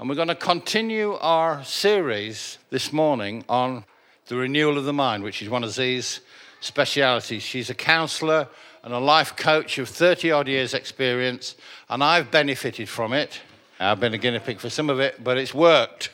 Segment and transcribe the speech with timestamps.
[0.00, 3.84] And we're going to continue our series this morning on
[4.28, 6.20] the renewal of the mind, which is one of Z's
[6.60, 7.42] specialities.
[7.42, 8.48] She's a counselor
[8.82, 11.54] and a life coach of 30 odd years' experience,
[11.90, 13.42] and I've benefited from it.
[13.78, 16.08] I've been a guinea pig for some of it, but it's worked.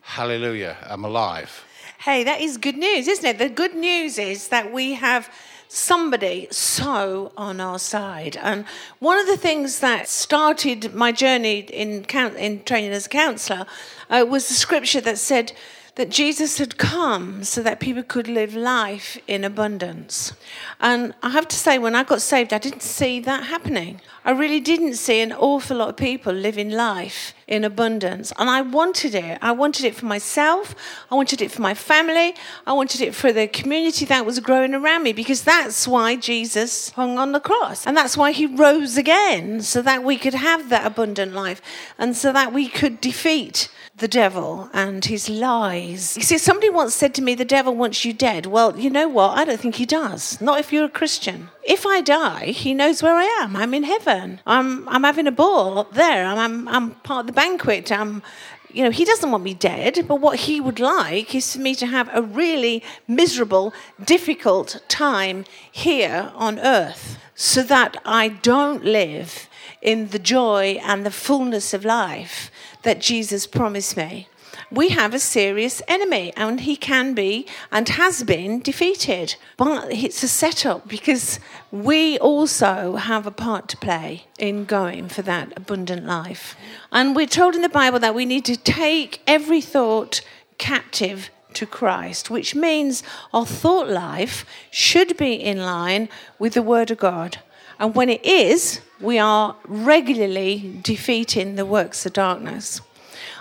[0.00, 1.64] Hallelujah, I'm alive.
[2.00, 3.38] Hey, that is good news, isn't it?
[3.38, 5.32] The good news is that we have
[5.72, 8.36] somebody so on our side.
[8.42, 8.64] And
[8.98, 12.04] one of the things that started my journey in,
[12.36, 13.66] in training as a counselor
[14.10, 15.52] uh, was the scripture that said,
[15.96, 20.32] that Jesus had come so that people could live life in abundance.
[20.80, 24.00] And I have to say, when I got saved, I didn't see that happening.
[24.24, 28.32] I really didn't see an awful lot of people living life in abundance.
[28.38, 29.38] And I wanted it.
[29.42, 30.74] I wanted it for myself.
[31.10, 32.34] I wanted it for my family.
[32.66, 36.90] I wanted it for the community that was growing around me because that's why Jesus
[36.90, 37.86] hung on the cross.
[37.86, 41.60] And that's why he rose again so that we could have that abundant life
[41.98, 43.68] and so that we could defeat
[44.00, 46.16] the devil and his lies.
[46.16, 48.46] You see, somebody once said to me, The devil wants you dead.
[48.46, 49.38] Well, you know what?
[49.38, 50.40] I don't think he does.
[50.40, 51.48] Not if you're a Christian.
[51.62, 53.54] If I die, he knows where I am.
[53.54, 54.40] I'm in heaven.
[54.46, 56.26] I'm, I'm having a ball up there.
[56.26, 57.92] I'm, I'm, I'm part of the banquet.
[57.92, 58.22] I'm,
[58.72, 61.74] you know, he doesn't want me dead, but what he would like is for me
[61.76, 63.72] to have a really miserable,
[64.04, 69.48] difficult time here on earth so that I don't live
[69.82, 72.50] in the joy and the fullness of life
[72.82, 74.28] that Jesus promised me.
[74.72, 79.34] We have a serious enemy, and he can be and has been defeated.
[79.56, 81.40] But it's a setup because
[81.72, 86.56] we also have a part to play in going for that abundant life.
[86.92, 90.20] And we're told in the Bible that we need to take every thought
[90.58, 93.02] captive to Christ, which means
[93.34, 96.08] our thought life should be in line
[96.38, 97.38] with the Word of God.
[97.80, 102.82] And when it is, we are regularly defeating the works of darkness.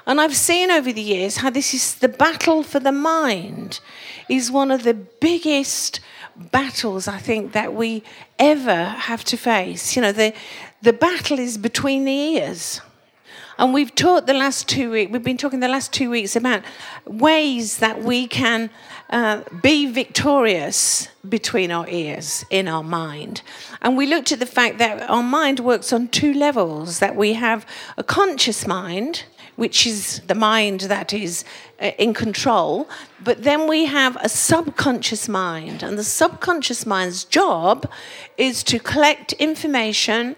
[0.07, 3.81] And I've seen over the years how this is the battle for the mind
[4.29, 5.99] is one of the biggest
[6.35, 8.01] battles I think that we
[8.39, 9.95] ever have to face.
[9.95, 10.33] You know, the
[10.81, 12.79] the battle is between the ears.
[13.59, 16.64] And we've taught the last two weeks, we've been talking the last two weeks about
[17.06, 18.70] ways that we can
[19.09, 23.42] uh, be victorious between our ears in our mind.
[23.81, 27.34] And we looked at the fact that our mind works on two levels that we
[27.34, 27.66] have
[27.97, 29.25] a conscious mind,
[29.58, 31.44] which is the mind that is
[31.79, 32.90] in control.
[33.23, 37.90] But then we have a subconscious mind, and the subconscious mind's job
[38.38, 40.35] is to collect information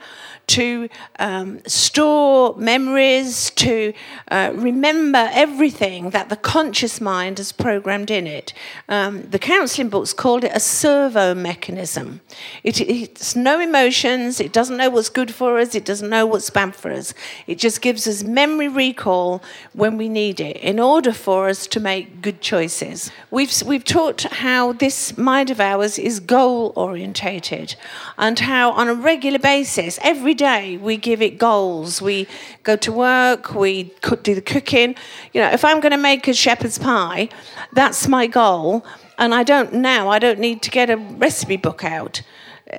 [0.51, 3.93] to um, store memories, to
[4.29, 8.53] uh, remember everything that the conscious mind has programmed in it.
[8.89, 12.19] Um, the counseling books called it a servo mechanism.
[12.63, 16.49] It, it's no emotions, it doesn't know what's good for us, it doesn't know what's
[16.49, 17.13] bad for us.
[17.47, 19.41] It just gives us memory recall
[19.71, 23.11] when we need it in order for us to make good choices.
[23.29, 27.75] We've, we've taught how this mind of ours is goal orientated
[28.17, 32.01] and how on a regular basis, every day we give it goals.
[32.01, 32.27] We
[32.63, 33.93] go to work, we
[34.23, 34.95] do the cooking.
[35.33, 37.29] You know, if I'm going to make a shepherd's pie,
[37.73, 38.85] that's my goal.
[39.17, 42.21] And I don't now, I don't need to get a recipe book out.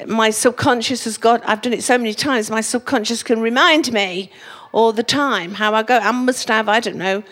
[0.07, 4.31] My subconscious has got, I've done it so many times, my subconscious can remind me
[4.73, 5.99] all the time how I go.
[5.99, 7.23] I must have, I don't know,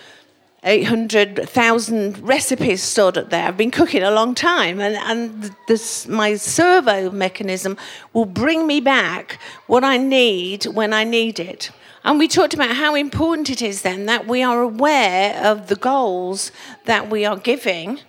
[0.62, 3.46] 800,000 recipes stored up there.
[3.46, 7.78] I've been cooking a long time, and, and this, my servo mechanism
[8.12, 11.70] will bring me back what I need when I need it.
[12.04, 15.76] And we talked about how important it is then that we are aware of the
[15.76, 16.50] goals
[16.86, 18.00] that we are giving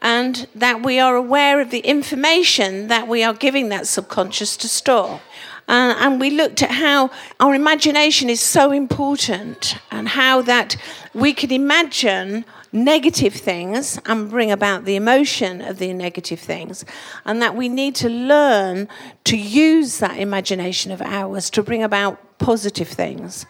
[0.00, 4.68] and that we are aware of the information that we are giving that subconscious to
[4.68, 5.20] store.
[5.66, 10.76] Uh, and we looked at how our imagination is so important and how that
[11.18, 16.84] we can imagine negative things and bring about the emotion of the negative things,
[17.24, 18.88] and that we need to learn
[19.24, 23.46] to use that imagination of ours to bring about positive things.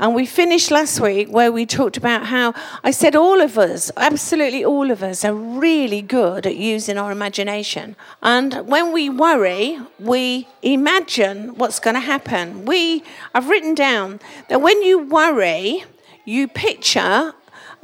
[0.00, 2.52] And we finished last week where we talked about how
[2.82, 7.12] I said all of us, absolutely all of us, are really good at using our
[7.12, 7.94] imagination.
[8.20, 12.64] And when we worry, we imagine what's going to happen.
[12.64, 13.04] We,
[13.34, 14.18] I've written down
[14.48, 15.84] that when you worry,
[16.24, 17.34] you picture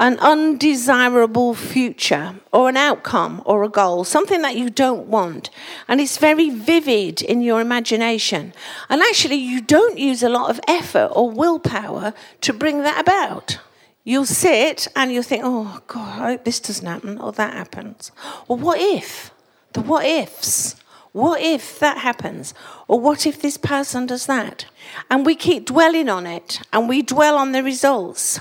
[0.00, 5.50] an undesirable future or an outcome or a goal, something that you don't want.
[5.86, 8.54] And it's very vivid in your imagination.
[8.88, 13.58] And actually, you don't use a lot of effort or willpower to bring that about.
[14.02, 18.10] You'll sit and you'll think, oh, God, I hope this doesn't happen or that happens.
[18.48, 19.30] Or what if?
[19.74, 20.76] The what ifs.
[21.12, 22.54] What if that happens?
[22.86, 24.66] Or what if this person does that?
[25.10, 28.40] And we keep dwelling on it and we dwell on the results.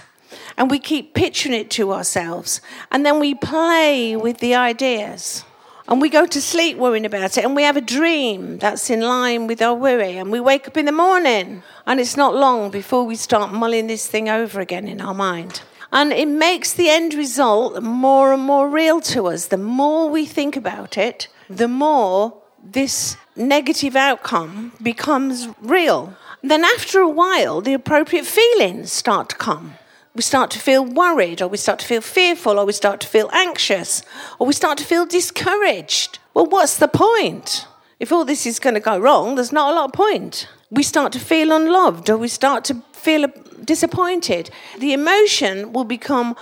[0.58, 2.62] and we keep picturing it to ourselves.
[2.92, 5.46] And then we play with the ideas.
[5.88, 9.02] And we go to sleep worrying about it, and we have a dream that's in
[9.02, 10.18] line with our worry.
[10.18, 13.88] And we wake up in the morning, and it's not long before we start mulling
[13.88, 15.62] this thing over again in our mind.
[15.92, 19.48] And it makes the end result more and more real to us.
[19.48, 26.14] The more we think about it, the more this negative outcome becomes real.
[26.42, 29.76] Then, after a while, the appropriate feelings start to come.
[30.16, 33.08] We start to feel worried, or we start to feel fearful, or we start to
[33.08, 34.02] feel anxious,
[34.38, 36.20] or we start to feel discouraged.
[36.34, 37.68] Well, what's the point?
[38.00, 40.48] If all this is going to go wrong, there's not a lot of point.
[40.72, 43.28] We start to feel unloved, or we start to feel
[43.64, 44.50] disappointed.
[44.80, 46.36] The emotion will become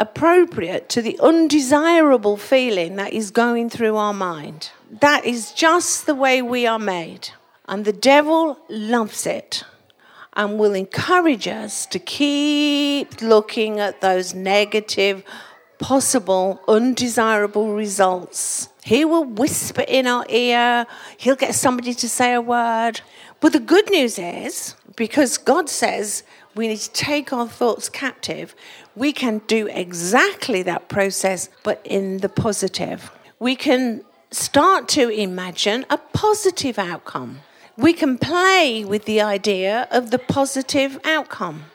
[0.00, 4.70] appropriate to the undesirable feeling that is going through our mind.
[4.90, 7.30] That is just the way we are made.
[7.66, 9.64] And the devil loves it
[10.34, 15.24] and will encourage us to keep looking at those negative,
[15.78, 18.68] possible, undesirable results.
[18.84, 20.86] He will whisper in our ear,
[21.18, 23.00] he'll get somebody to say a word.
[23.40, 26.22] But the good news is, because God says
[26.58, 28.54] we need to take our thoughts captive,
[28.96, 33.12] we can do exactly that process, but in the positive.
[33.38, 37.42] We can start to imagine a positive outcome.
[37.76, 41.66] We can play with the idea of the positive outcome.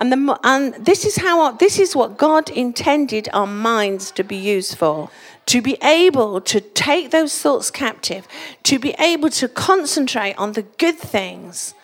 [0.00, 4.36] And, the, and this is how this is what God intended our minds to be
[4.36, 5.10] used for
[5.46, 8.26] to be able to take those thoughts captive,
[8.64, 11.74] to be able to concentrate on the good things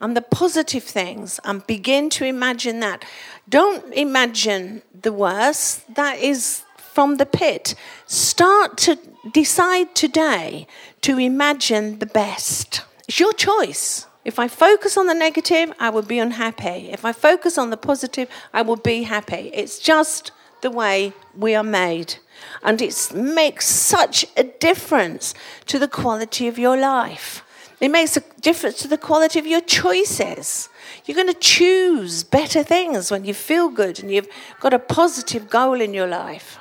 [0.00, 3.04] and the positive things and begin to imagine that.
[3.48, 6.62] Don't imagine the worst, that is
[6.92, 7.74] from the pit.
[8.06, 8.98] Start to
[9.32, 10.66] decide today
[11.02, 12.82] to imagine the best.
[13.08, 14.06] It's your choice.
[14.24, 16.90] If I focus on the negative, I will be unhappy.
[16.90, 19.50] If I focus on the positive, I will be happy.
[19.54, 20.32] It's just
[20.62, 22.16] the way we are made.
[22.62, 25.32] And it makes such a difference
[25.66, 27.44] to the quality of your life.
[27.80, 30.68] It makes a difference to the quality of your choices.
[31.04, 34.28] You're going to choose better things when you feel good and you've
[34.60, 36.58] got a positive goal in your life.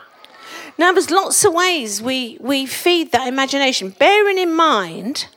[0.77, 5.27] Now, there's lots of ways we, we feed that imagination, bearing in mind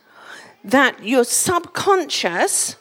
[0.65, 2.75] that your subconscious,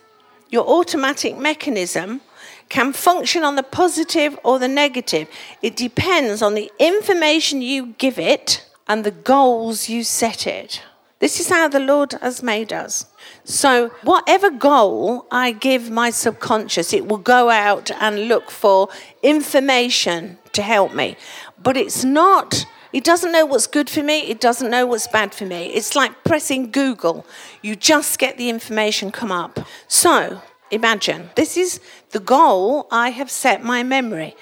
[0.50, 2.21] your automatic mechanism,
[2.69, 5.29] can function on the positive or the negative.
[5.61, 10.81] It depends on the information you give it and the goals you set it.
[11.19, 13.05] This is how the Lord has made us.
[13.43, 18.89] So, whatever goal I give my subconscious, it will go out and look for
[19.23, 21.17] information to help me.
[21.61, 25.33] But it's not, it doesn't know what's good for me, it doesn't know what's bad
[25.33, 25.67] for me.
[25.67, 27.25] It's like pressing Google.
[27.63, 29.59] You just get the information come up.
[29.87, 31.79] So, imagine this is
[32.11, 34.35] the goal I have set my memory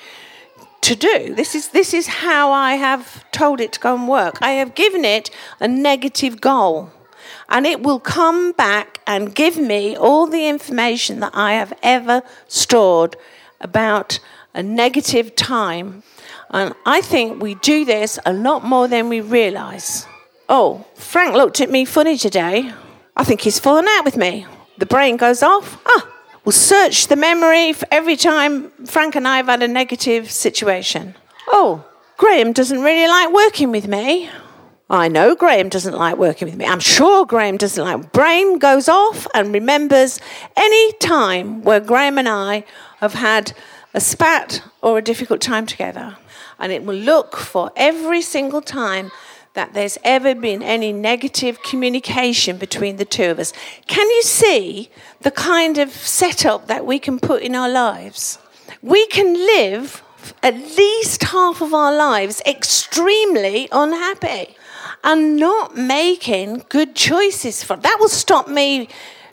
[0.85, 1.35] to do.
[1.35, 4.37] This is, this is how I have told it to go and work.
[4.41, 5.29] I have given it
[5.59, 6.91] a negative goal.
[7.49, 12.23] And it will come back and give me all the information that I have ever
[12.47, 13.15] stored
[13.61, 14.19] about
[14.53, 16.03] a negative time
[16.55, 20.05] and I think we do this a lot more than we realise.
[20.47, 22.71] Oh, Frank looked at me funny today.
[23.15, 24.45] I think he's fallen out with me.
[24.77, 25.81] The brain goes off.
[25.85, 26.07] Ah,
[26.45, 31.15] we'll search the memory for every time Frank and I have had a negative situation.
[31.47, 31.85] Oh,
[32.17, 34.29] Graham doesn't really like working with me.
[34.87, 36.65] I know Graham doesn't like working with me.
[36.65, 38.11] I'm sure Graham doesn't like.
[38.11, 40.19] Brain goes off and remembers
[40.55, 42.63] any time where Graham and I
[42.99, 43.53] have had
[43.95, 46.17] a spat or a difficult time together
[46.59, 49.11] and it will look for every single time
[49.55, 53.51] that there's ever been any negative communication between the two of us.
[53.87, 54.89] Can you see
[55.21, 58.37] the kind of setup that we can put in our lives?
[58.81, 60.03] We can live
[60.43, 64.55] at least half of our lives extremely unhappy
[65.03, 68.87] and not making good choices for that will stop me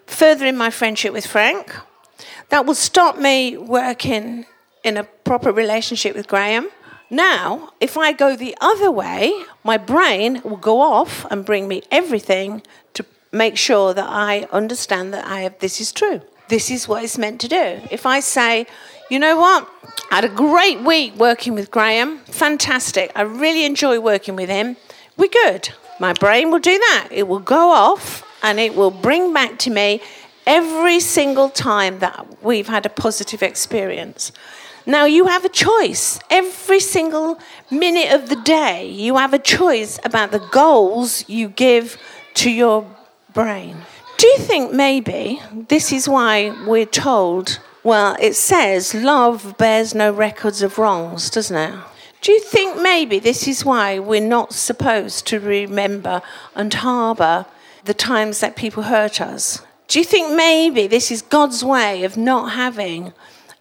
[0.06, 1.74] furthering my friendship with Frank.
[2.50, 4.46] That will stop me working
[4.84, 6.68] in a proper relationship with Graham.
[7.12, 11.82] Now, if I go the other way, my brain will go off and bring me
[11.90, 12.62] everything
[12.94, 16.22] to make sure that I understand that I have this is true.
[16.48, 17.82] This is what it's meant to do.
[17.90, 18.66] If I say,
[19.10, 19.68] you know what?
[20.10, 22.20] I had a great week working with Graham.
[22.20, 23.12] Fantastic.
[23.14, 24.78] I really enjoy working with him.
[25.18, 25.68] We're good.
[26.00, 27.08] My brain will do that.
[27.10, 30.00] It will go off and it will bring back to me
[30.46, 34.32] every single time that we've had a positive experience.
[34.86, 36.18] Now you have a choice.
[36.30, 37.38] Every single
[37.70, 41.98] minute of the day, you have a choice about the goals you give
[42.34, 42.86] to your
[43.32, 43.76] brain.
[44.18, 50.12] Do you think maybe this is why we're told Well, it says love bears no
[50.12, 51.74] records of wrongs, doesn't it?
[52.20, 56.22] Do you think maybe this is why we're not supposed to remember
[56.54, 57.46] and harbour
[57.84, 59.60] the times that people hurt us?
[59.88, 63.12] Do you think maybe this is God's way of not having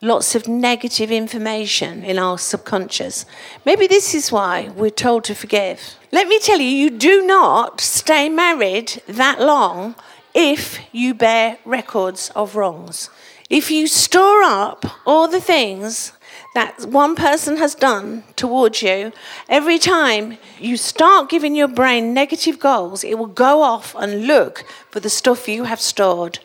[0.02, 3.26] lots of negative information in our subconscious?
[3.66, 5.96] Maybe this is why we're told to forgive.
[6.12, 9.96] Let me tell you, you do not stay married that long
[10.34, 13.10] if you bear records of wrongs.
[13.50, 16.14] If you store up all the things
[16.56, 19.12] that one person has done towards you,
[19.50, 24.66] every time you start giving your brain negative goals, it will go off and look
[24.90, 26.40] for the stuff you have stored.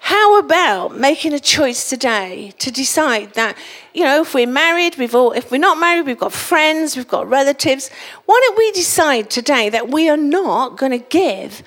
[0.00, 3.56] How about making a choice today to decide that,
[3.92, 7.08] you know, if we're married, we've all, if we're not married, we've got friends, we've
[7.08, 7.90] got relatives.
[8.24, 11.62] Why don't we decide today that we are not going to give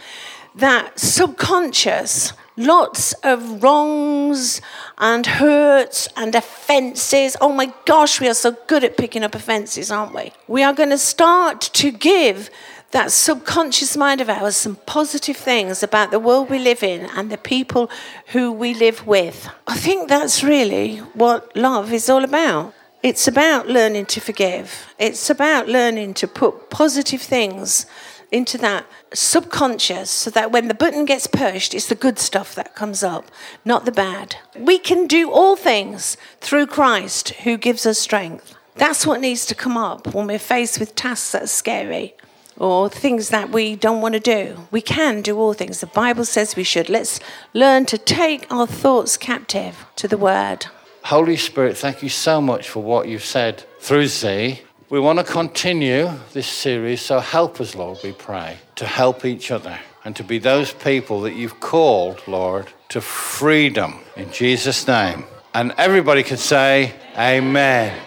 [0.55, 4.61] that subconscious lots of wrongs
[4.97, 7.37] and hurts and offences.
[7.41, 10.31] Oh my gosh, we are so good at picking up offences, aren't we?
[10.47, 12.49] We are going to start to give
[12.91, 17.31] that subconscious mind of ours some positive things about the world we live in and
[17.31, 17.89] the people
[18.27, 19.49] who we live with.
[19.67, 22.73] I think that's really what love is all about.
[23.01, 24.85] It's about learning to forgive.
[24.99, 27.85] It's about learning to put positive things
[28.31, 32.75] into that subconscious so that when the button gets pushed, it's the good stuff that
[32.75, 33.31] comes up,
[33.65, 34.35] not the bad.
[34.55, 38.55] We can do all things through Christ who gives us strength.
[38.75, 42.15] That's what needs to come up when we're faced with tasks that are scary
[42.61, 44.67] or things that we don't want to do.
[44.71, 45.81] We can do all things.
[45.81, 46.89] The Bible says we should.
[46.89, 47.19] Let's
[47.53, 50.67] learn to take our thoughts captive to the Word.
[51.03, 55.23] Holy Spirit, thank you so much for what you've said through Z we want to
[55.23, 60.23] continue this series, so help us, Lord, we pray, to help each other and to
[60.23, 65.23] be those people that you've called, Lord, to freedom in Jesus' name.
[65.53, 67.97] And everybody can say, Amen.